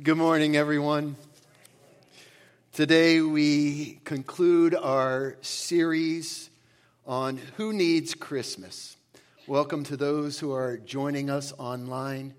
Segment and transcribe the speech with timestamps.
[0.00, 1.16] Good morning, everyone.
[2.72, 6.50] Today we conclude our series
[7.04, 8.96] on Who Needs Christmas.
[9.48, 12.34] Welcome to those who are joining us online.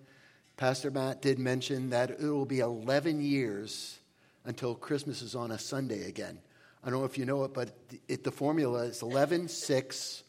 [0.56, 4.00] Pastor Matt did mention that it will be 11 years
[4.46, 6.40] until Christmas is on a Sunday again.
[6.82, 7.72] I don't know if you know it, but
[8.08, 10.24] it, the formula is 11, 6,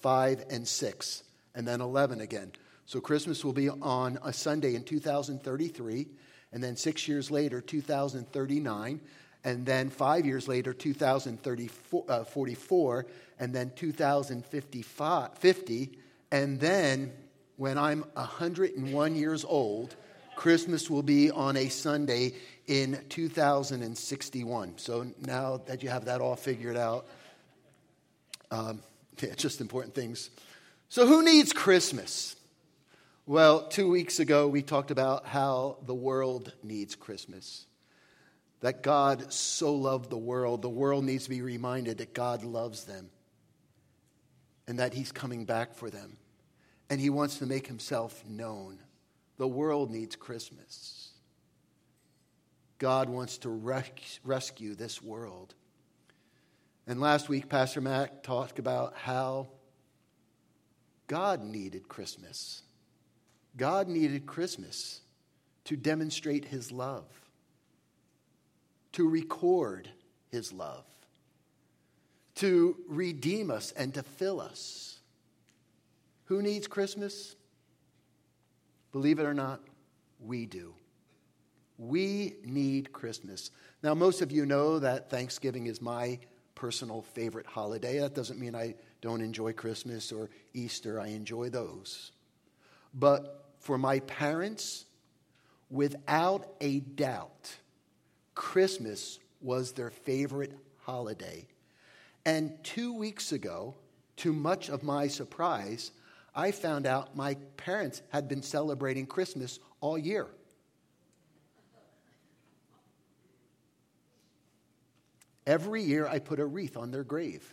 [0.00, 1.22] 5, and 6,
[1.54, 2.52] and then 11 again.
[2.86, 6.08] So Christmas will be on a Sunday in 2033
[6.52, 9.00] and then six years later, 2039,
[9.44, 13.02] and then five years later, 2044, uh,
[13.38, 15.98] and then 2050,
[16.32, 17.12] and then
[17.56, 19.96] when I'm 101 years old,
[20.36, 22.34] Christmas will be on a Sunday
[22.66, 24.78] in 2061.
[24.78, 27.06] So now that you have that all figured out,
[28.50, 28.82] um,
[29.20, 30.30] yeah, just important things.
[30.88, 32.34] So, who needs Christmas?
[33.26, 37.66] Well, two weeks ago, we talked about how the world needs Christmas.
[38.60, 40.62] That God so loved the world.
[40.62, 43.10] The world needs to be reminded that God loves them
[44.66, 46.16] and that He's coming back for them.
[46.88, 48.78] And He wants to make Himself known.
[49.36, 51.10] The world needs Christmas.
[52.78, 55.54] God wants to res- rescue this world.
[56.86, 59.48] And last week, Pastor Matt talked about how
[61.06, 62.62] God needed Christmas.
[63.60, 65.02] God needed Christmas
[65.64, 67.04] to demonstrate his love,
[68.92, 69.86] to record
[70.30, 70.86] his love,
[72.36, 75.00] to redeem us and to fill us.
[76.24, 77.36] Who needs Christmas?
[78.92, 79.60] Believe it or not,
[80.24, 80.72] we do.
[81.76, 83.50] We need Christmas.
[83.82, 86.18] Now, most of you know that Thanksgiving is my
[86.54, 87.98] personal favorite holiday.
[87.98, 92.12] That doesn't mean I don't enjoy Christmas or Easter, I enjoy those.
[92.94, 94.86] But for my parents,
[95.70, 97.54] without a doubt,
[98.34, 101.46] Christmas was their favorite holiday.
[102.24, 103.74] And two weeks ago,
[104.16, 105.92] to much of my surprise,
[106.34, 110.26] I found out my parents had been celebrating Christmas all year.
[115.46, 117.52] Every year I put a wreath on their grave.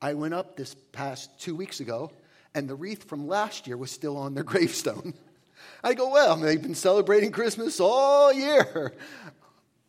[0.00, 2.10] I went up this past two weeks ago
[2.54, 5.14] and the wreath from last year was still on their gravestone.
[5.82, 8.94] I go, well, they've been celebrating Christmas all year.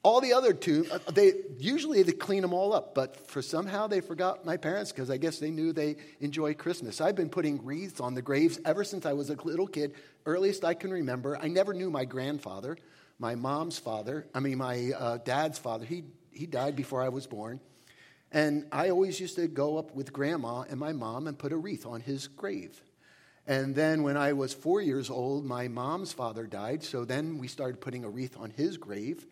[0.04, 3.88] All the other two, uh, they usually they clean them all up, but for somehow
[3.88, 7.02] they forgot my parents because I guess they knew they enjoy Christmas.
[7.02, 9.94] I've been putting wreaths on the graves ever since I was a little kid,
[10.28, 11.40] earliest I can remember.
[11.42, 12.78] I never knew my grandfather,
[13.18, 14.28] my mom's father.
[14.36, 15.86] I mean, my uh, dad's father.
[15.86, 17.60] He he died before I was born.
[18.36, 21.58] And I always used to go up with grandma and my mom and put a
[21.58, 22.84] wreath on his grave.
[23.48, 26.84] And then when I was four years old, my mom's father died.
[26.84, 29.26] So then we started putting a wreath on his grave.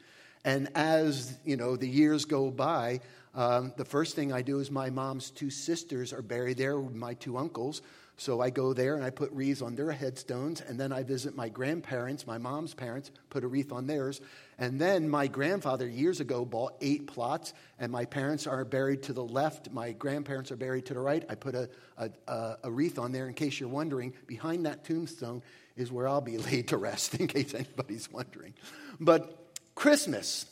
[0.45, 3.01] And as you know, the years go by,
[3.35, 7.13] um, the first thing I do is my mom's two sisters are buried there my
[7.15, 7.81] two uncles.
[8.17, 11.35] So I go there and I put wreaths on their headstones, and then I visit
[11.35, 14.21] my grandparents, my mom's parents, put a wreath on theirs.
[14.59, 19.13] And then my grandfather years ago bought eight plots, and my parents are buried to
[19.13, 21.25] the left, my grandparents are buried to the right.
[21.27, 24.13] I put a, a, a wreath on there in case you're wondering.
[24.27, 25.41] Behind that tombstone
[25.75, 28.53] is where I'll be laid to rest, in case anybody's wondering.
[28.99, 30.45] But Christmas,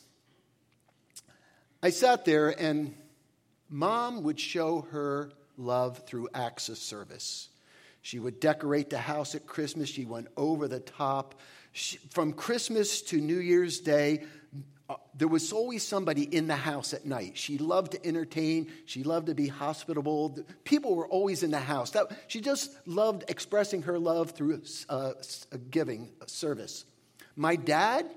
[1.84, 2.96] I sat there and
[3.70, 7.50] mom would show her love through acts of service.
[8.02, 9.90] She would decorate the house at Christmas.
[9.90, 11.36] She went over the top.
[11.72, 14.24] She, from Christmas to New Year's Day,
[14.90, 17.38] uh, there was always somebody in the house at night.
[17.38, 18.72] She loved to entertain.
[18.86, 20.38] She loved to be hospitable.
[20.64, 21.92] People were always in the house.
[21.92, 25.14] That, she just loved expressing her love through uh,
[25.70, 26.86] giving service.
[27.36, 28.10] My dad,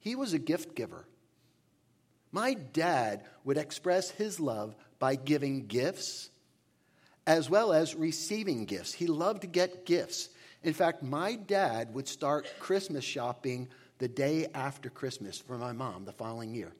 [0.00, 1.06] he was a gift giver.
[2.32, 6.30] My dad would express his love by giving gifts
[7.26, 8.92] as well as receiving gifts.
[8.92, 10.28] He loved to get gifts.
[10.62, 16.04] In fact, my dad would start Christmas shopping the day after Christmas for my mom
[16.04, 16.72] the following year.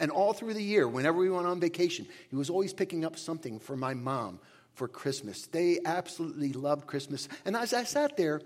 [0.00, 3.18] And all through the year, whenever we went on vacation, he was always picking up
[3.18, 4.38] something for my mom
[4.74, 5.46] for Christmas.
[5.46, 7.28] They absolutely loved Christmas.
[7.44, 8.40] And as I sat there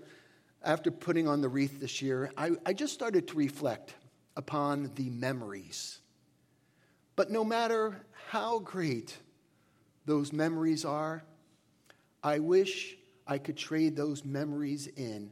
[0.63, 3.93] after putting on the wreath this year, I, I just started to reflect
[4.35, 5.99] upon the memories.
[7.15, 9.15] But no matter how great
[10.05, 11.23] those memories are,
[12.23, 12.95] I wish
[13.27, 15.31] I could trade those memories in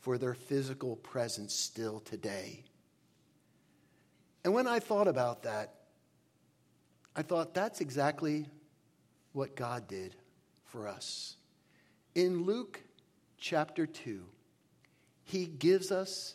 [0.00, 2.64] for their physical presence still today.
[4.44, 5.74] And when I thought about that,
[7.14, 8.46] I thought that's exactly
[9.32, 10.16] what God did
[10.64, 11.36] for us.
[12.14, 12.80] In Luke
[13.38, 14.24] chapter 2,
[15.24, 16.34] he gives us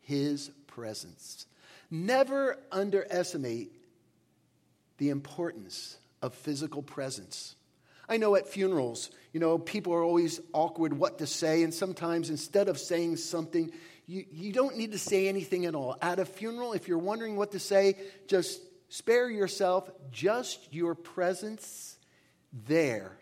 [0.00, 1.46] his presence.
[1.90, 3.72] Never underestimate
[4.98, 7.56] the importance of physical presence.
[8.08, 12.30] I know at funerals, you know, people are always awkward what to say, and sometimes
[12.30, 13.70] instead of saying something,
[14.06, 15.96] you, you don't need to say anything at all.
[16.02, 17.96] At a funeral, if you're wondering what to say,
[18.26, 21.96] just spare yourself just your presence
[22.66, 23.16] there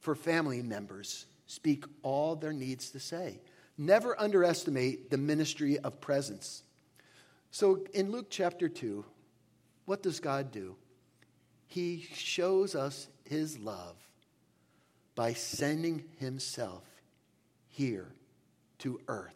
[0.00, 1.26] for family members.
[1.46, 3.40] Speak all there needs to say.
[3.76, 6.62] Never underestimate the ministry of presence.
[7.50, 9.04] So in Luke chapter 2,
[9.84, 10.76] what does God do?
[11.68, 13.96] He shows us his love
[15.14, 16.82] by sending himself
[17.68, 18.08] here
[18.78, 19.34] to earth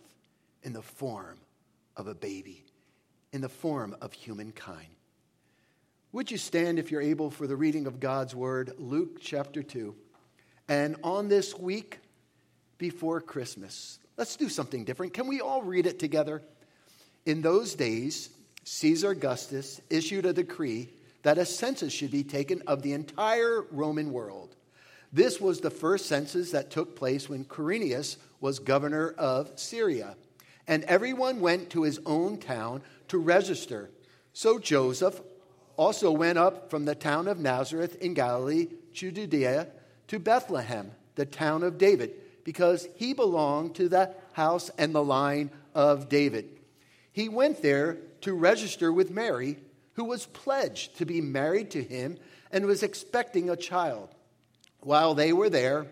[0.63, 1.39] in the form
[1.97, 2.65] of a baby,
[3.33, 4.89] in the form of humankind.
[6.13, 9.95] Would you stand, if you're able, for the reading of God's word, Luke chapter 2?
[10.69, 11.99] And on this week
[12.79, 15.15] before Christmas, let's do something different.
[15.15, 16.43] Can we all read it together?
[17.27, 18.31] In those days,
[18.65, 20.89] Caesar Augustus issued a decree
[21.23, 24.57] that a census should be taken of the entire Roman world.
[25.13, 30.17] This was the first census that took place when Quirinius was governor of Syria.
[30.67, 33.91] And everyone went to his own town to register.
[34.33, 35.21] So Joseph
[35.77, 39.69] also went up from the town of Nazareth in Galilee to Judea
[40.09, 42.13] to Bethlehem, the town of David,
[42.45, 46.49] because he belonged to the house and the line of David.
[47.13, 49.59] He went there to register with Mary,
[49.95, 52.19] who was pledged to be married to him
[52.51, 54.09] and was expecting a child.
[54.81, 55.87] While they were there,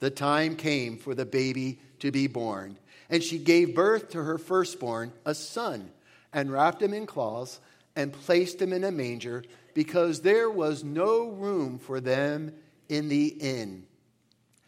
[0.00, 2.78] the time came for the baby to be born.
[3.08, 5.90] And she gave birth to her firstborn, a son,
[6.32, 7.60] and wrapped him in cloths
[7.96, 12.52] and placed him in a manger because there was no room for them
[12.88, 13.86] in the inn.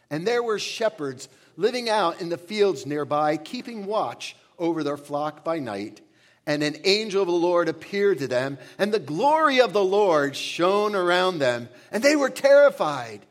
[0.09, 5.43] And there were shepherds living out in the fields nearby, keeping watch over their flock
[5.43, 6.01] by night.
[6.47, 10.35] And an angel of the Lord appeared to them, and the glory of the Lord
[10.35, 13.25] shone around them, and they were terrified.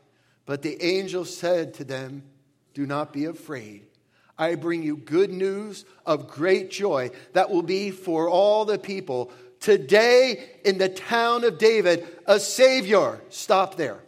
[0.45, 2.23] But the angel said to them,
[2.75, 3.87] Do not be afraid.
[4.37, 9.31] I bring you good news of great joy that will be for all the people.
[9.59, 13.19] Today, in the town of David, a Savior.
[13.29, 13.99] Stop there.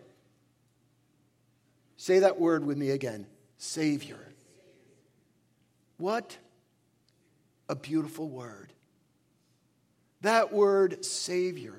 [1.97, 3.25] Say that word with me again
[3.57, 4.19] Savior.
[5.97, 6.37] What
[7.67, 8.71] a beautiful word.
[10.21, 11.75] That word, Savior,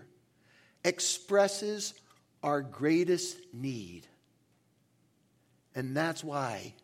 [0.85, 1.95] expresses
[2.43, 4.07] our greatest need.
[5.75, 6.75] And that's why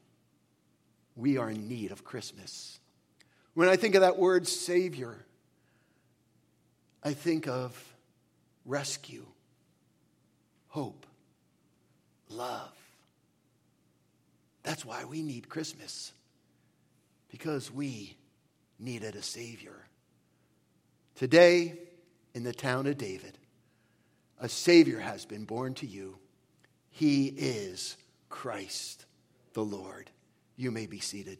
[1.17, 2.79] we are in need of Christmas.
[3.55, 5.25] When I think of that word Savior,
[7.03, 7.95] I think of
[8.67, 9.25] rescue,
[10.69, 11.07] hope,
[12.29, 12.73] love.
[14.63, 16.13] That's why we need Christmas,
[17.31, 18.17] because we
[18.79, 19.77] needed a Savior.
[21.17, 21.79] Today,
[22.35, 23.39] in the town of David,
[24.39, 26.19] a Savior has been born to you.
[26.91, 27.97] He is
[28.29, 29.07] Christ
[29.55, 30.11] the Lord.
[30.57, 31.39] You may be seated.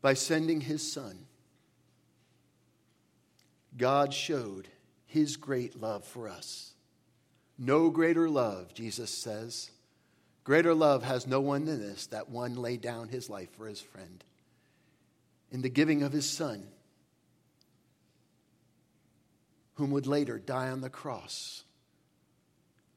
[0.00, 1.26] By sending his son,
[3.76, 4.68] God showed
[5.06, 6.74] his great love for us.
[7.58, 9.70] No greater love, Jesus says.
[10.44, 13.80] Greater love has no one than this, that one laid down his life for his
[13.80, 14.22] friend.
[15.50, 16.66] In the giving of his son,
[19.74, 21.64] whom would later die on the cross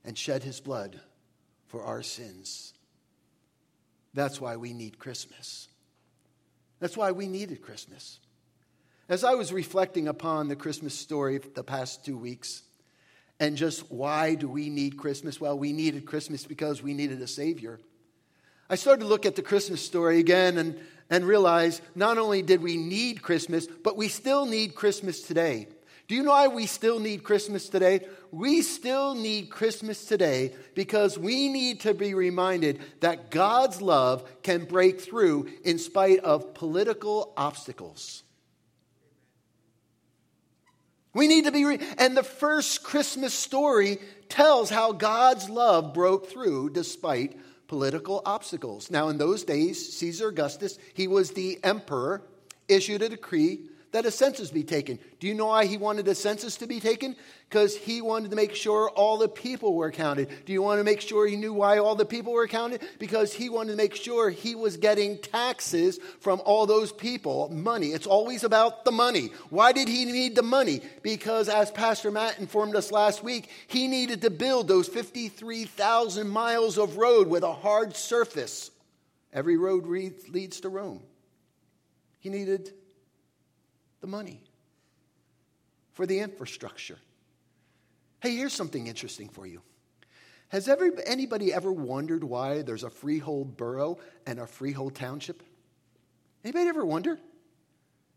[0.03, 0.99] and shed his blood
[1.67, 2.73] for our sins.
[4.13, 5.69] That's why we need Christmas.
[6.79, 8.19] That's why we needed Christmas.
[9.09, 12.63] As I was reflecting upon the Christmas story the past two weeks,
[13.39, 15.39] and just why do we need Christmas?
[15.39, 17.79] Well, we needed Christmas because we needed a Savior.
[18.69, 20.79] I started to look at the Christmas story again and,
[21.09, 25.67] and realize not only did we need Christmas, but we still need Christmas today.
[26.07, 28.07] Do you know why we still need Christmas today?
[28.31, 34.65] We still need Christmas today because we need to be reminded that God's love can
[34.65, 38.23] break through in spite of political obstacles.
[41.17, 43.97] We need to be, re- and the first Christmas story
[44.29, 47.35] tells how God's love broke through despite
[47.67, 48.91] political obstacles.
[48.91, 52.21] Now, in those days, Caesar Augustus, he was the emperor,
[52.67, 53.61] issued a decree
[53.97, 54.99] that a census be taken.
[55.19, 57.15] Do you know why he wanted a census to be taken?
[57.49, 60.29] Because he wanted to make sure all the people were counted.
[60.45, 62.83] Do you want to make sure he knew why all the people were counted?
[62.99, 67.87] Because he wanted to make sure he was getting taxes from all those people, money.
[67.87, 69.31] It's always about the money.
[69.49, 70.81] Why did he need the money?
[71.01, 76.77] Because, as Pastor Matt informed us last week, he needed to build those 53,000 miles
[76.77, 78.69] of road with a hard surface.
[79.33, 81.01] Every road leads to Rome.
[82.19, 82.73] He needed
[84.01, 84.43] the money
[85.93, 86.97] for the infrastructure.
[88.19, 89.61] Hey, here's something interesting for you.
[90.49, 95.43] Has ever, anybody ever wondered why there's a freehold borough and a freehold township?
[96.43, 97.19] Anybody ever wonder?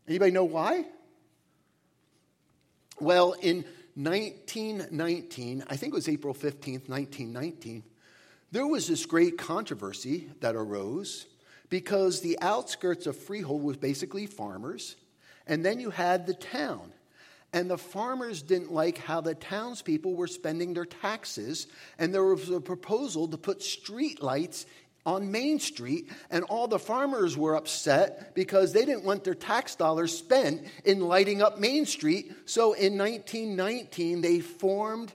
[0.07, 0.85] Anybody know why?
[2.99, 7.83] Well, in 1919, I think it was April 15th, 1919,
[8.51, 11.25] there was this great controversy that arose
[11.69, 14.95] because the outskirts of Freehold was basically farmers,
[15.47, 16.93] and then you had the town.
[17.53, 21.67] And the farmers didn't like how the townspeople were spending their taxes,
[21.97, 24.65] and there was a proposal to put street lights
[25.05, 29.75] on Main Street, and all the farmers were upset because they didn't want their tax
[29.75, 32.31] dollars spent in lighting up Main Street.
[32.45, 35.13] So in 1919, they formed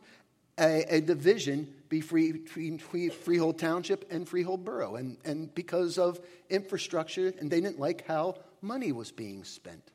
[0.59, 7.51] a, a division between Freehold Township and Freehold Borough, and, and because of infrastructure, and
[7.51, 9.93] they didn't like how money was being spent.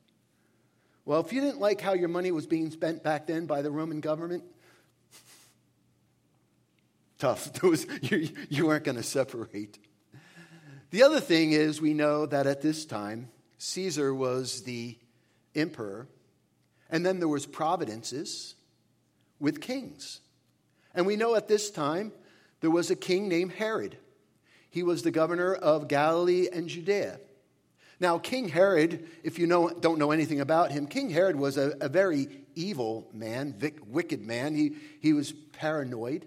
[1.12, 3.70] Well, if you didn't like how your money was being spent back then by the
[3.70, 4.46] Roman government,
[7.20, 7.62] tough.
[7.64, 9.78] Was, you, you weren't going to separate.
[10.92, 13.28] The other thing is, we know that at this time,
[13.58, 14.98] Caesar was the
[15.54, 16.08] emperor,
[16.90, 18.56] and then there was providences
[19.38, 20.22] with kings.
[20.96, 22.14] And we know at this time
[22.62, 23.98] there was a king named Herod.
[24.70, 27.20] He was the governor of Galilee and Judea.
[28.02, 31.78] Now, King Herod, if you know, don't know anything about him, King Herod was a,
[31.80, 34.56] a very evil man, vic, wicked man.
[34.56, 36.26] He, he was paranoid.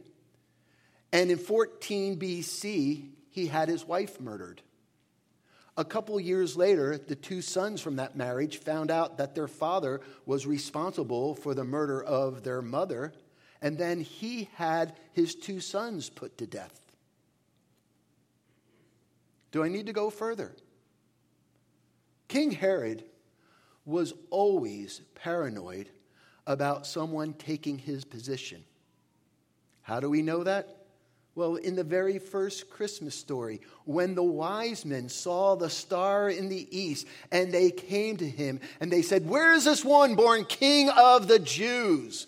[1.12, 4.62] And in 14 BC, he had his wife murdered.
[5.76, 10.00] A couple years later, the two sons from that marriage found out that their father
[10.26, 13.12] was responsible for the murder of their mother,
[13.60, 16.80] and then he had his two sons put to death.
[19.50, 20.54] Do I need to go further?
[22.34, 23.04] King Herod
[23.84, 25.88] was always paranoid
[26.48, 28.64] about someone taking his position.
[29.82, 30.78] How do we know that?
[31.36, 36.48] Well, in the very first Christmas story, when the wise men saw the star in
[36.48, 40.44] the east and they came to him and they said, Where is this one born
[40.44, 42.26] king of the Jews?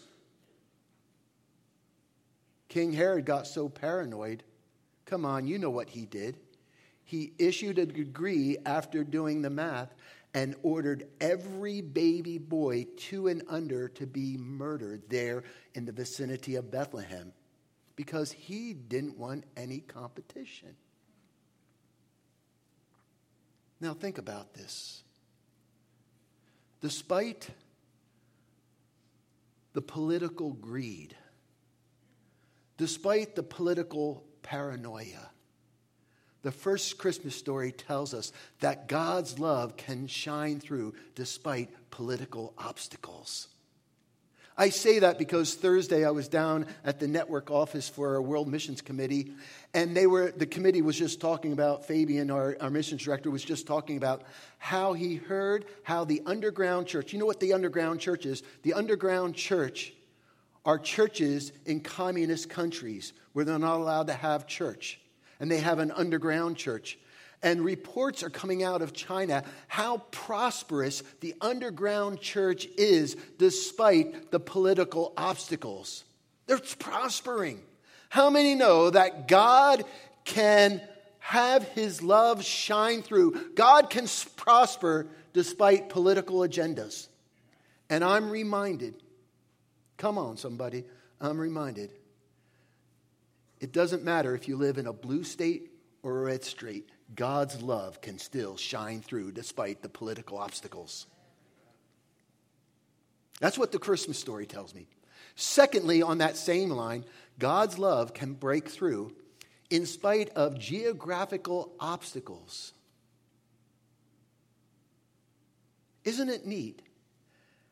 [2.69, 4.45] King Herod got so paranoid.
[5.05, 6.37] Come on, you know what he did
[7.07, 9.95] he issued a decree after doing the math
[10.35, 15.45] and ordered every baby boy two and under to be murdered there
[15.75, 17.33] in the vicinity of Bethlehem
[17.95, 20.75] because he didn't want any competition.
[23.81, 25.05] Now, think about this.
[26.81, 27.49] Despite
[29.75, 31.15] the political greed,
[32.77, 35.31] despite the political paranoia,
[36.47, 43.49] the first Christmas story tells us that God's love can shine through despite political obstacles.
[44.57, 48.47] I say that because Thursday I was down at the network office for our World
[48.47, 49.33] Missions Committee,
[49.75, 53.43] and they were the committee was just talking about Fabian, our, our missions director, was
[53.43, 54.23] just talking about
[54.59, 57.13] how he heard how the underground church.
[57.13, 58.45] You know what the underground church is?
[58.63, 59.95] The underground church
[60.65, 65.01] are churches in communist countries where they're not allowed to have church
[65.41, 66.99] and they have an underground church.
[67.43, 74.41] And reports are coming out of China how prosperous the underground church is despite the
[74.41, 76.05] political obstacles.
[76.47, 77.61] They're prospering.
[78.09, 79.85] How many know that God
[80.25, 80.81] can
[81.19, 83.53] have his love shine through?
[83.55, 87.09] God can prosper despite political agendas.
[87.91, 88.95] And I'm reminded,
[89.99, 90.85] come on, somebody,
[91.21, 91.91] I'm reminded
[93.61, 95.71] it doesn't matter if you live in a blue state
[96.03, 101.07] or a red state, God's love can still shine through despite the political obstacles.
[103.41, 104.89] That's what the Christmas story tells me.
[105.35, 107.05] Secondly, on that same line,
[107.39, 109.15] God's love can break through
[109.69, 112.73] in spite of geographical obstacles.
[116.05, 116.83] Isn't it neat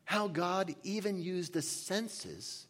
[0.03, 2.67] how God even used the census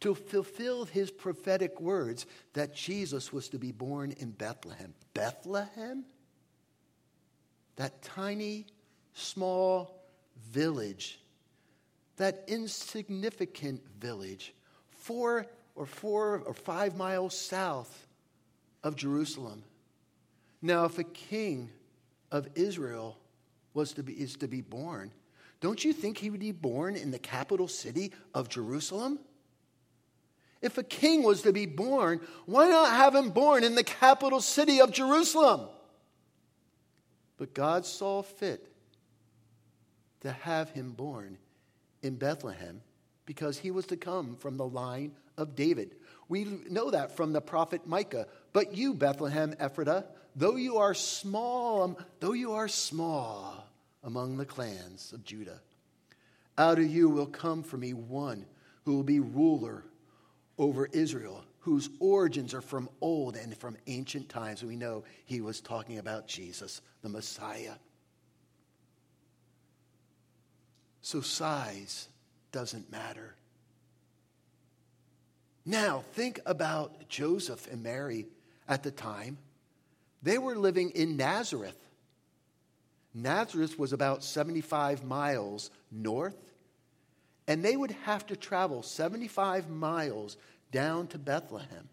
[0.00, 4.94] to fulfill his prophetic words that Jesus was to be born in Bethlehem.
[5.14, 6.04] Bethlehem?
[7.76, 8.66] That tiny,
[9.14, 10.02] small
[10.50, 11.20] village,
[12.16, 14.54] that insignificant village,
[14.90, 18.06] four or four or five miles south
[18.82, 19.62] of Jerusalem.
[20.62, 21.70] Now, if a king
[22.32, 23.18] of Israel
[23.74, 25.10] was to be, is to be born,
[25.60, 29.18] don't you think he would be born in the capital city of Jerusalem?
[30.62, 34.40] If a king was to be born, why not have him born in the capital
[34.40, 35.68] city of Jerusalem?
[37.36, 38.66] But God saw fit
[40.20, 41.38] to have him born
[42.02, 42.80] in Bethlehem
[43.26, 45.94] because he was to come from the line of David.
[46.28, 48.26] We know that from the prophet Micah.
[48.52, 53.68] But you, Bethlehem Ephratah, though you are small, um, though you are small
[54.02, 55.60] among the clans of Judah,
[56.56, 58.46] out of you will come for me one
[58.84, 59.84] who will be ruler
[60.58, 64.64] over Israel, whose origins are from old and from ancient times.
[64.64, 67.74] We know he was talking about Jesus, the Messiah.
[71.02, 72.08] So size
[72.52, 73.34] doesn't matter.
[75.64, 78.26] Now, think about Joseph and Mary
[78.68, 79.38] at the time.
[80.22, 81.76] They were living in Nazareth.
[83.12, 86.45] Nazareth was about 75 miles north,
[87.48, 90.36] and they would have to travel 75 miles
[90.72, 91.88] down to Bethlehem.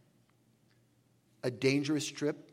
[1.43, 2.51] A dangerous trip,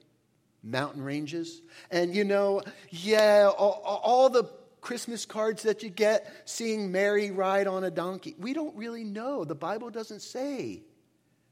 [0.63, 1.63] mountain ranges.
[1.91, 4.45] And you know, yeah, all, all, the
[4.81, 9.45] Christmas cards that you get seeing Mary ride on a donkey, we don't really know.
[9.45, 10.83] The Bible doesn't say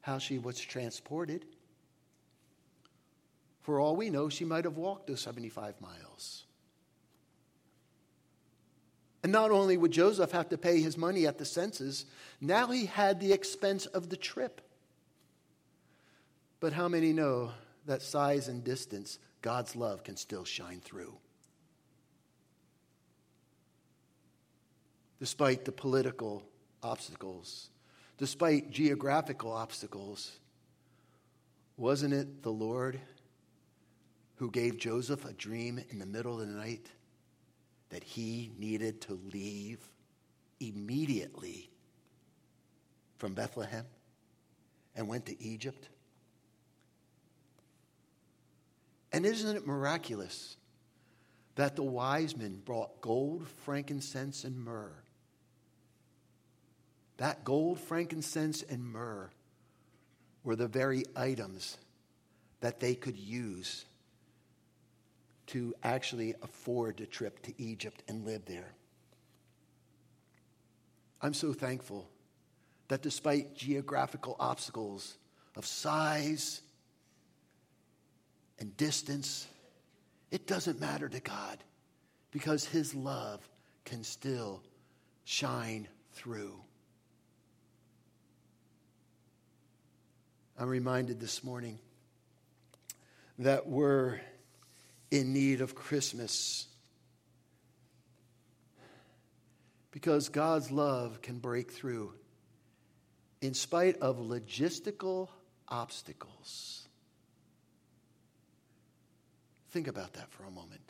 [0.00, 1.44] how she was transported.
[3.62, 6.44] For all we know, she might have walked those 75 miles.
[9.28, 12.06] And not only would Joseph have to pay his money at the census,
[12.40, 14.62] now he had the expense of the trip.
[16.60, 17.50] But how many know
[17.84, 21.14] that size and distance, God's love can still shine through?
[25.20, 26.42] Despite the political
[26.82, 27.68] obstacles,
[28.16, 30.38] despite geographical obstacles,
[31.76, 32.98] wasn't it the Lord
[34.36, 36.86] who gave Joseph a dream in the middle of the night
[37.90, 39.78] that he needed to leave
[40.60, 41.70] immediately
[43.18, 43.86] from Bethlehem
[44.94, 45.88] and went to Egypt?
[49.12, 50.56] And isn't it miraculous
[51.54, 54.92] that the wise men brought gold, frankincense, and myrrh?
[57.16, 59.30] That gold, frankincense, and myrrh
[60.44, 61.78] were the very items
[62.60, 63.84] that they could use
[65.48, 68.74] to actually afford a trip to Egypt and live there.
[71.20, 72.08] I'm so thankful
[72.88, 75.16] that despite geographical obstacles
[75.56, 76.60] of size
[78.58, 79.46] and distance,
[80.30, 81.58] it doesn't matter to God
[82.30, 83.46] because His love
[83.84, 84.62] can still
[85.24, 86.60] shine through.
[90.58, 91.78] I'm reminded this morning
[93.38, 94.18] that we're
[95.10, 96.66] in need of Christmas
[99.90, 102.12] because God's love can break through
[103.40, 105.28] in spite of logistical
[105.68, 106.88] obstacles.
[109.70, 110.80] Think about that for a moment.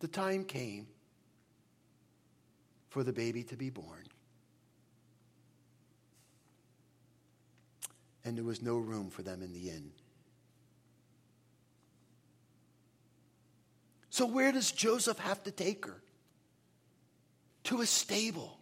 [0.00, 0.86] The time came
[2.90, 4.04] for the baby to be born.
[8.24, 9.90] And there was no room for them in the inn.
[14.14, 16.00] So, where does Joseph have to take her?
[17.64, 18.60] To a stable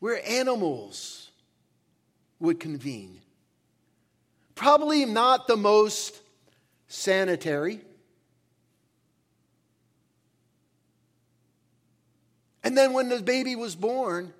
[0.00, 1.30] where animals
[2.40, 3.22] would convene.
[4.54, 6.20] Probably not the most
[6.88, 7.80] sanitary.
[12.62, 14.34] And then when the baby was born,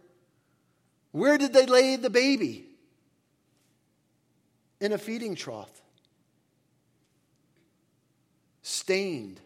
[1.12, 2.66] where did they lay the baby?
[4.82, 5.80] In a feeding trough,
[8.68, 9.40] stained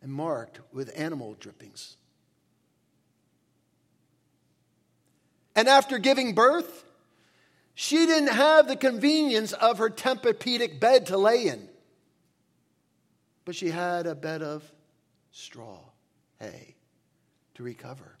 [0.00, 1.96] and marked with animal drippings.
[5.54, 6.84] And after giving birth,
[7.74, 11.68] she didn't have the convenience of her Tempur-Pedic bed to lay in,
[13.44, 14.64] but she had a bed of
[15.32, 15.80] straw,
[16.40, 16.76] hay,
[17.54, 18.16] to recover.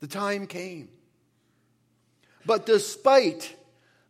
[0.00, 0.88] The time came.
[2.44, 3.54] But despite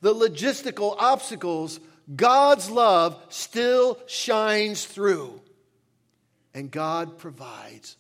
[0.01, 1.81] the logistical obstacles,
[2.14, 5.40] God's love still shines through.
[6.55, 7.97] And God provides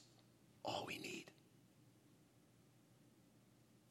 [0.64, 1.26] all we need.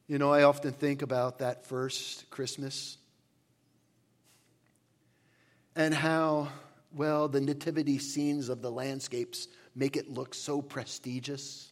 [0.08, 2.96] You know, I often think about that first Christmas
[5.76, 6.48] and how
[6.96, 11.70] well, the nativity scenes of the landscapes make it look so prestigious.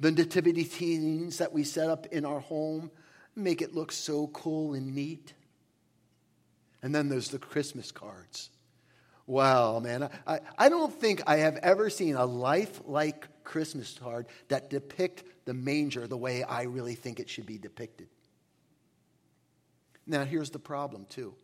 [0.00, 2.90] The nativity scenes that we set up in our home
[3.36, 5.34] make it look so cool and neat.
[6.82, 8.50] And then there's the Christmas cards.
[9.26, 10.08] Wow, man.
[10.26, 15.54] I, I don't think I have ever seen a lifelike Christmas card that depict the
[15.54, 18.08] manger the way I really think it should be depicted.
[20.06, 21.34] Now, here's the problem, too.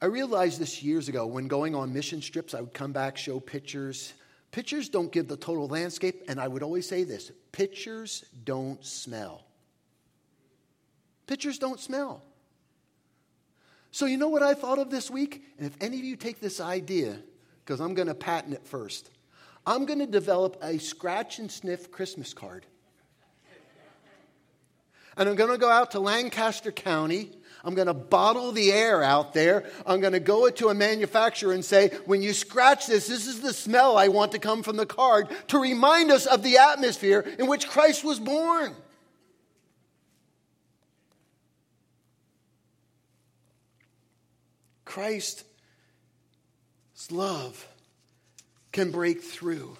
[0.00, 3.40] I realized this years ago when going on mission trips, I would come back, show
[3.40, 4.12] pictures.
[4.50, 9.44] Pictures don't give the total landscape, and I would always say this pictures don't smell.
[11.26, 12.22] Pictures don't smell.
[13.96, 15.42] So, you know what I thought of this week?
[15.56, 17.16] And if any of you take this idea,
[17.64, 19.10] because I'm going to patent it first,
[19.66, 22.66] I'm going to develop a scratch and sniff Christmas card.
[25.16, 27.30] And I'm going to go out to Lancaster County.
[27.64, 29.64] I'm going to bottle the air out there.
[29.86, 33.40] I'm going to go to a manufacturer and say, when you scratch this, this is
[33.40, 37.20] the smell I want to come from the card to remind us of the atmosphere
[37.38, 38.76] in which Christ was born.
[44.96, 45.44] Christ's
[47.10, 47.68] love
[48.72, 49.76] can break through.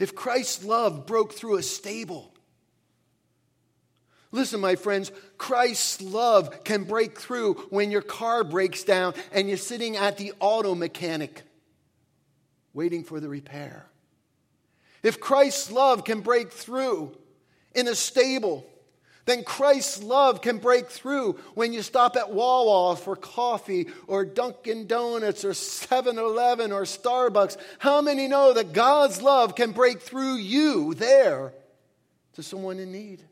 [0.00, 2.34] If Christ's love broke through a stable,
[4.32, 9.58] Listen, my friends, Christ's love can break through when your car breaks down and you're
[9.58, 11.42] sitting at the auto mechanic
[12.72, 13.86] waiting for the repair.
[15.02, 17.14] If Christ's love can break through
[17.74, 18.66] in a stable
[19.24, 24.88] then Christ's love can break through when you stop at Wawa for coffee or Dunkin'
[24.88, 27.56] Donuts or 7 Eleven or Starbucks.
[27.78, 31.54] How many know that God's love can break through you there
[32.32, 33.22] to someone in need?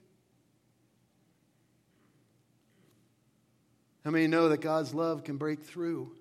[4.04, 6.12] How many know that God's love can break through?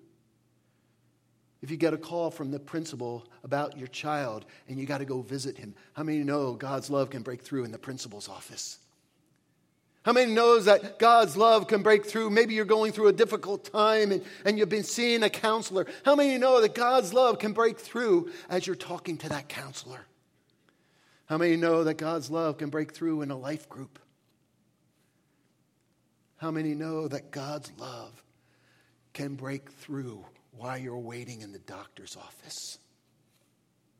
[1.62, 5.04] If you get a call from the principal about your child and you got to
[5.04, 8.79] go visit him, how many know God's love can break through in the principal's office?
[10.02, 12.30] How many knows that God's love can break through?
[12.30, 15.86] Maybe you're going through a difficult time and, and you've been seeing a counselor.
[16.04, 20.06] How many know that God's love can break through as you're talking to that counselor?
[21.26, 23.98] How many know that God's love can break through in a life group?
[26.38, 28.24] How many know that God's love
[29.12, 32.78] can break through while you're waiting in the doctor's office?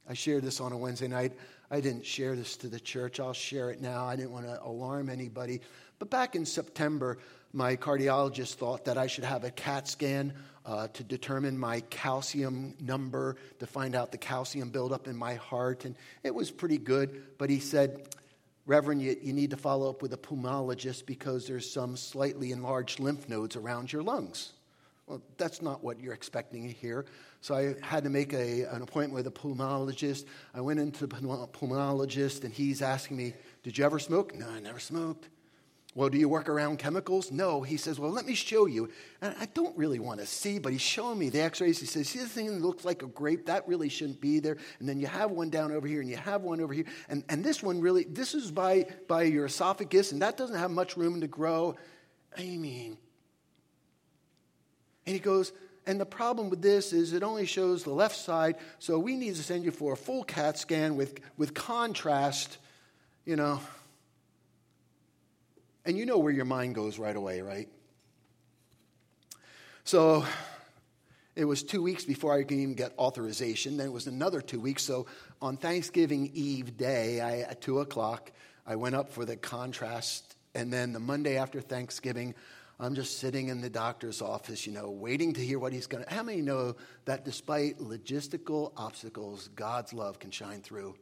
[0.09, 1.35] I shared this on a Wednesday night.
[1.71, 3.21] I didn't share this to the church.
[3.21, 4.07] I'll share it now.
[4.07, 5.61] I didn't want to alarm anybody.
[6.01, 7.19] But back in September,
[7.53, 10.33] my cardiologist thought that I should have a CAT scan
[10.65, 15.85] uh, to determine my calcium number, to find out the calcium buildup in my heart.
[15.85, 17.23] And it was pretty good.
[17.37, 18.09] But he said,
[18.65, 22.99] Reverend, you, you need to follow up with a pulmonologist because there's some slightly enlarged
[22.99, 24.53] lymph nodes around your lungs.
[25.07, 27.05] Well, that's not what you're expecting to hear.
[27.43, 30.25] So I had to make a, an appointment with a pulmonologist.
[30.55, 34.35] I went into the pulmonologist, and he's asking me, Did you ever smoke?
[34.35, 35.29] No, I never smoked.
[35.97, 37.33] Well, do you work around chemicals?
[37.33, 37.63] No.
[37.63, 38.91] He says, Well, let me show you.
[39.21, 41.81] And I don't really want to see, but he's showing me the x rays.
[41.81, 43.47] He says, See the thing that looks like a grape?
[43.47, 44.57] That really shouldn't be there.
[44.79, 46.85] And then you have one down over here, and you have one over here.
[47.09, 50.71] And, and this one really, this is by, by your esophagus, and that doesn't have
[50.71, 51.77] much room to grow.
[52.39, 52.97] I mean,
[55.07, 55.53] and he goes,
[55.87, 59.35] and the problem with this is it only shows the left side, so we need
[59.35, 62.59] to send you for a full CAT scan with, with contrast,
[63.25, 63.61] you know.
[65.91, 67.69] And you know where your mind goes right away, right?
[69.83, 70.25] So
[71.35, 73.77] it was two weeks before I could even get authorization.
[73.77, 74.85] Then it was another two weeks.
[74.85, 75.07] So
[75.43, 78.31] on Thanksgiving Eve day, I, at 2 o'clock,
[78.65, 80.37] I went up for the contrast.
[80.55, 82.37] And then the Monday after Thanksgiving,
[82.79, 86.05] I'm just sitting in the doctor's office, you know, waiting to hear what he's going
[86.05, 86.15] to.
[86.15, 86.77] How many know
[87.07, 90.95] that despite logistical obstacles, God's love can shine through?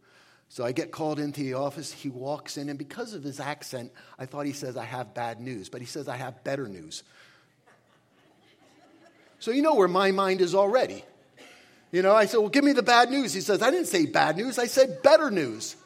[0.48, 1.92] So I get called into the office.
[1.92, 5.40] He walks in, and because of his accent, I thought he says, I have bad
[5.40, 7.02] news, but he says, I have better news.
[9.40, 11.04] So you know where my mind is already.
[11.92, 13.32] You know, I said, Well, give me the bad news.
[13.32, 15.76] He says, I didn't say bad news, I said better news.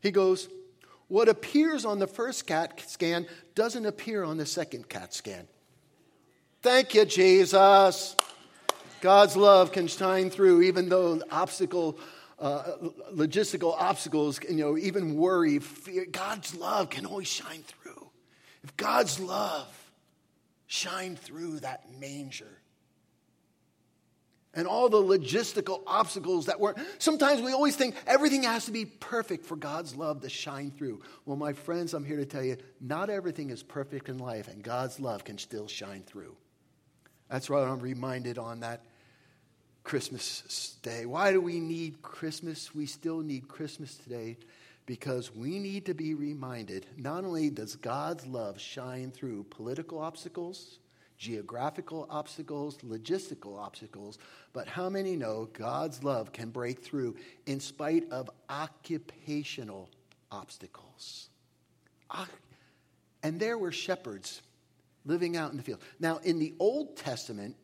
[0.00, 0.48] He goes,
[1.08, 5.48] What appears on the first CAT scan doesn't appear on the second CAT scan.
[6.62, 8.16] Thank you, Jesus.
[9.00, 11.98] God's love can shine through even though obstacle,
[12.38, 12.64] uh,
[13.12, 16.06] logistical obstacles, you know, even worry, fear.
[16.10, 18.10] God's love can always shine through.
[18.64, 19.68] If God's love
[20.66, 22.58] shined through that manger,
[24.54, 26.74] and all the logistical obstacles that were.
[26.98, 31.00] Sometimes we always think everything has to be perfect for God's love to shine through.
[31.26, 34.62] Well, my friends, I'm here to tell you not everything is perfect in life, and
[34.62, 36.34] God's love can still shine through.
[37.28, 38.84] That's what I'm reminded on that
[39.84, 41.06] Christmas day.
[41.06, 42.74] Why do we need Christmas?
[42.74, 44.36] We still need Christmas today
[44.86, 50.78] because we need to be reminded not only does God's love shine through political obstacles,
[51.18, 54.18] geographical obstacles, logistical obstacles,
[54.52, 59.90] but how many know God's love can break through in spite of occupational
[60.30, 61.28] obstacles?
[63.22, 64.40] And there were shepherds
[65.08, 65.80] living out in the field.
[65.98, 67.56] Now, in the Old Testament,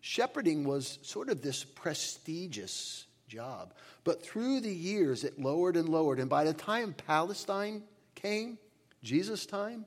[0.00, 3.74] Shepherding was sort of this prestigious job.
[4.04, 6.20] But through the years, it lowered and lowered.
[6.20, 7.82] And by the time Palestine
[8.14, 8.56] came,
[9.02, 9.84] Jesus' time,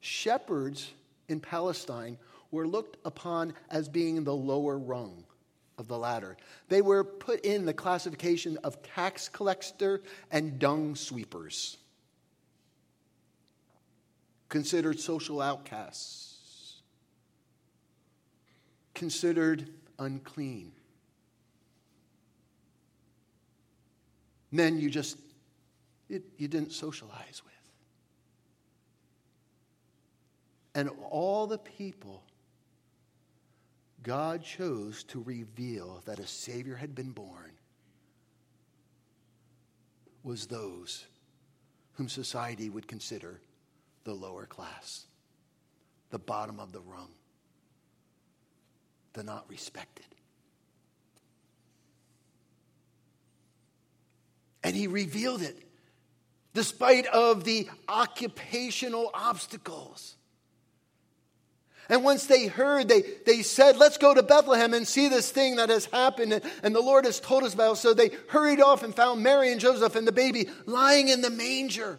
[0.00, 0.90] shepherds
[1.28, 2.18] in Palestine
[2.50, 5.24] were looked upon as being the lower rung
[5.78, 6.36] of the ladder.
[6.68, 11.76] They were put in the classification of tax collector and dung sweepers,
[14.54, 16.76] considered social outcasts
[18.94, 20.70] considered unclean.
[24.52, 25.18] Men you just
[26.08, 27.52] it, you didn't socialize with.
[30.76, 32.22] And all the people
[34.04, 37.50] God chose to reveal that a Savior had been born
[40.22, 41.06] was those
[41.94, 43.40] whom society would consider
[44.04, 45.06] the lower class,
[46.10, 47.08] the bottom of the rung
[49.14, 50.04] the not respected.
[54.62, 55.56] And he revealed it
[56.52, 60.16] despite of the occupational obstacles.
[61.88, 65.56] And once they heard, they, they said, Let's go to Bethlehem and see this thing
[65.56, 66.32] that has happened.
[66.32, 67.76] And, and the Lord has told us about.
[67.78, 71.30] So they hurried off and found Mary and Joseph and the baby lying in the
[71.30, 71.98] manger.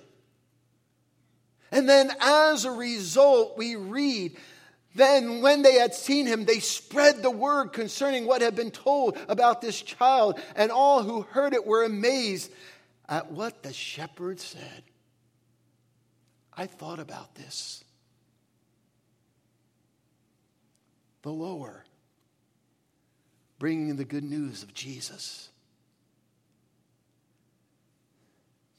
[1.75, 4.37] And then as a result, we read
[4.95, 9.17] then, when they had seen him, they spread the word concerning what had been told
[9.27, 12.49] about this child, and all who heard it were amazed
[13.09, 14.83] at what the shepherd said.
[16.53, 17.83] I thought about this.
[21.23, 21.83] The lower,
[23.59, 25.49] bringing the good news of Jesus.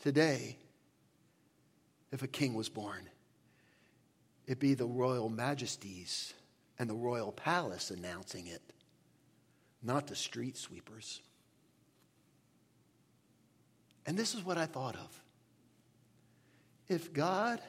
[0.00, 0.56] Today,
[2.16, 3.10] if a king was born,
[4.46, 6.32] it be the royal majesties
[6.78, 8.62] and the royal palace announcing it,
[9.82, 11.20] not the street sweepers.
[14.06, 15.22] And this is what I thought of.
[16.88, 17.60] If God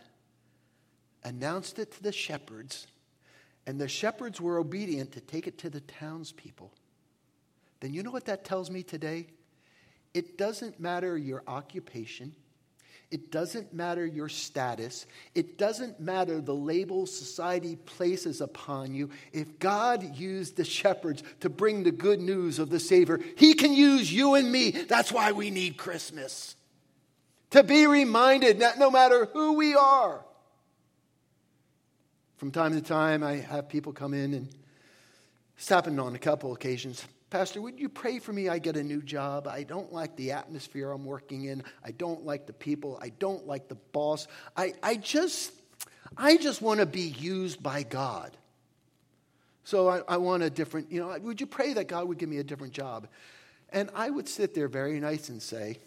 [1.25, 2.87] announced it to the shepherds,
[3.65, 6.71] and the shepherds were obedient to take it to the townspeople,
[7.81, 9.27] then you know what that tells me today?
[10.13, 12.33] It doesn't matter your occupation.
[13.09, 15.05] It doesn't matter your status.
[15.33, 19.11] It doesn't matter the label society places upon you.
[19.31, 23.73] If God used the shepherds to bring the good news of the Savior, He can
[23.73, 24.71] use you and me.
[24.71, 26.55] That's why we need Christmas.
[27.51, 30.25] To be reminded that no matter who we are,
[32.35, 34.49] from time to time, I have people come in and
[35.57, 37.05] it's happened on a couple occasions.
[37.29, 38.47] Pastor, would you pray for me?
[38.47, 39.47] I get a new job.
[39.47, 41.63] I don't like the atmosphere I'm working in.
[41.83, 42.97] I don't like the people.
[43.01, 44.27] I don't like the boss.
[44.55, 45.51] I, I just,
[46.15, 48.37] I just want to be used by God.
[49.65, 52.29] So I, I want a different, you know, would you pray that God would give
[52.29, 53.09] me a different job?
[53.71, 55.79] And I would sit there very nice and say,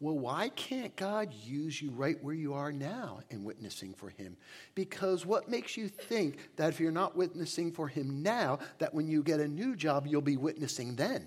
[0.00, 4.36] well, why can't God use you right where you are now in witnessing for Him?
[4.76, 9.08] Because what makes you think that if you're not witnessing for Him now, that when
[9.08, 11.26] you get a new job, you'll be witnessing then?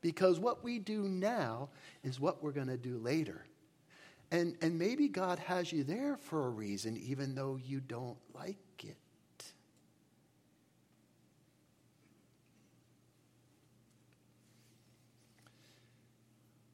[0.00, 1.68] Because what we do now
[2.02, 3.44] is what we're going to do later.
[4.30, 8.56] And, and maybe God has you there for a reason, even though you don't like
[8.82, 8.96] it.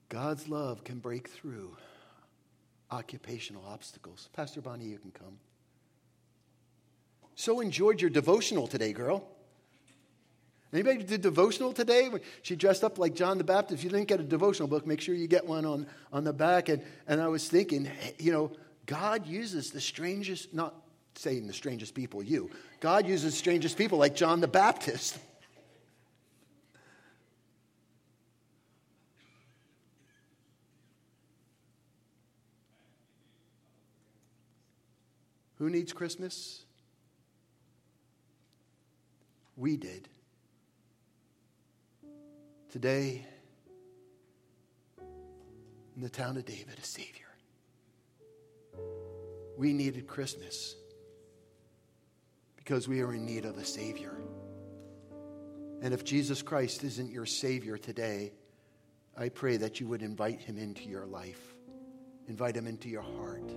[0.09, 1.77] God's love can break through
[2.91, 4.29] occupational obstacles.
[4.33, 5.39] Pastor Bonnie, you can come.
[7.35, 9.25] So enjoyed your devotional today, girl.
[10.73, 12.11] Anybody did devotional today?
[12.43, 13.79] She dressed up like John the Baptist.
[13.79, 16.33] If you didn't get a devotional book, make sure you get one on, on the
[16.33, 16.69] back.
[16.69, 18.53] And, and I was thinking, you know,
[18.85, 20.75] God uses the strangest, not
[21.15, 22.51] saying the strangest people, you.
[22.81, 25.19] God uses strangest people like John the Baptist.
[35.59, 36.65] Who needs Christmas?
[39.59, 40.09] we did.
[42.71, 43.27] Today,
[45.97, 47.27] in the town of David, a Savior.
[49.59, 50.77] We needed Christmas
[52.57, 54.15] because we are in need of a Savior.
[55.83, 58.33] And if Jesus Christ isn't your Savior today,
[59.17, 61.55] I pray that you would invite him into your life,
[62.29, 63.51] invite him into your heart,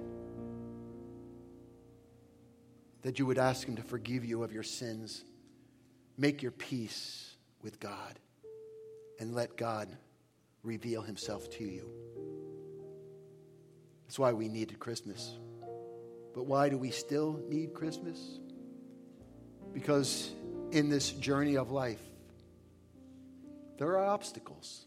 [3.01, 5.23] that you would ask him to forgive you of your sins,
[6.17, 8.19] make your peace with God,
[9.19, 9.87] and let God
[10.63, 11.89] reveal himself to you.
[14.05, 15.37] That's why we needed Christmas.
[16.33, 18.39] But why do we still need Christmas?
[19.73, 20.31] Because
[20.71, 22.01] in this journey of life,
[23.77, 24.85] there are obstacles.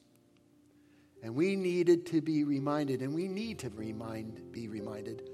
[1.22, 5.30] And we needed to be reminded, and we need to remind, be reminded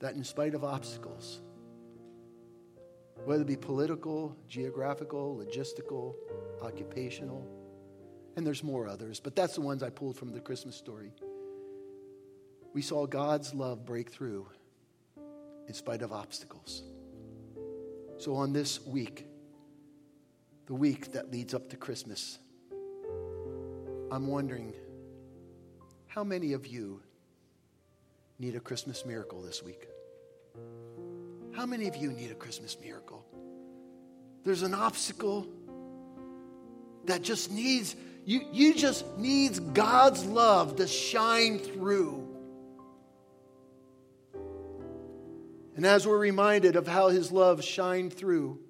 [0.00, 1.40] that in spite of obstacles,
[3.24, 6.14] whether it be political, geographical, logistical,
[6.60, 7.46] occupational,
[8.36, 11.12] and there's more others, but that's the ones I pulled from the Christmas story.
[12.72, 14.48] We saw God's love break through
[15.68, 16.82] in spite of obstacles.
[18.18, 19.26] So on this week,
[20.66, 22.38] the week that leads up to Christmas,
[24.10, 24.72] I'm wondering
[26.06, 27.00] how many of you
[28.38, 29.88] need a Christmas miracle this week?
[31.54, 33.24] How many of you need a Christmas miracle?
[34.44, 35.46] There's an obstacle
[37.04, 42.28] that just needs you you just needs God's love to shine through.
[45.76, 48.60] And as we're reminded of how his love shined through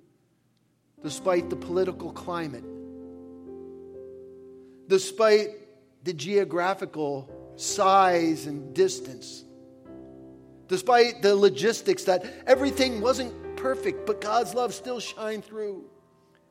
[1.03, 2.65] despite the political climate,
[4.89, 5.49] despite
[6.05, 9.45] the geographical size and distance,
[10.73, 15.85] despite the logistics that everything wasn't perfect, but God's love still shined through,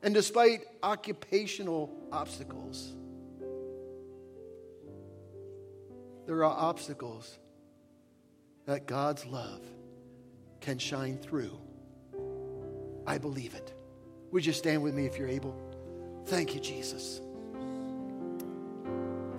[0.00, 2.94] and despite occupational obstacles.
[6.26, 7.36] There are obstacles
[8.66, 9.60] that God's love
[10.60, 11.58] can shine through.
[13.04, 13.74] I believe it.
[14.30, 15.56] Would you stand with me if you're able?
[16.26, 17.20] Thank you, Jesus.